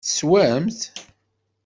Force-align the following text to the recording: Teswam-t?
Teswam-t? 0.07 0.81